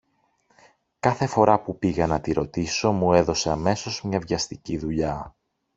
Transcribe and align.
Κάθε 0.99 1.27
φορά 1.27 1.61
που 1.61 1.77
πήγα 1.79 2.07
να 2.07 2.21
τη 2.21 2.31
ρωτήσω 2.33 2.91
μου 2.91 3.13
έδωσε 3.13 3.51
αμέσως 3.51 4.01
μια 4.03 4.19
βιαστική 4.19 4.77
δουλειά. 4.77 5.35